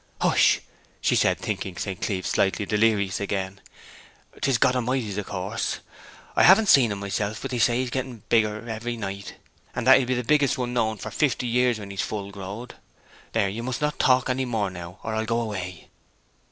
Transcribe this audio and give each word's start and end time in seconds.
'Hush!' 0.19 0.61
said 0.99 1.01
she, 1.01 1.15
thinking 1.35 1.77
St. 1.77 2.01
Cleeve 2.01 2.25
slightly 2.25 2.65
delirious 2.65 3.19
again. 3.19 3.61
''Tis 4.41 4.57
God 4.57 4.75
A'mighty's, 4.75 5.19
of 5.19 5.27
course. 5.27 5.77
I 6.35 6.41
haven't 6.41 6.69
seed 6.69 6.89
en 6.89 6.97
myself, 6.97 7.39
but 7.43 7.51
they 7.51 7.59
say 7.59 7.77
he's 7.81 7.91
getting 7.91 8.23
bigger 8.27 8.67
every 8.67 8.97
night, 8.97 9.35
and 9.75 9.85
that 9.85 9.99
he'll 9.99 10.07
be 10.07 10.15
the 10.15 10.23
biggest 10.23 10.57
one 10.57 10.73
known 10.73 10.97
for 10.97 11.11
fifty 11.11 11.45
years 11.45 11.77
when 11.77 11.91
he's 11.91 12.01
full 12.01 12.31
growed. 12.31 12.73
There, 13.33 13.47
you 13.47 13.61
must 13.61 13.79
not 13.79 13.99
talk 13.99 14.27
any 14.27 14.43
more 14.45 14.71
now, 14.71 14.97
or 15.03 15.13
I'll 15.13 15.23
go 15.25 15.39
away.' 15.39 15.87